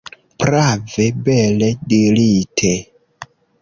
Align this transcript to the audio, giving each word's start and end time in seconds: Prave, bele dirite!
Prave, 0.43 1.05
bele 1.29 1.71
dirite! 1.95 2.77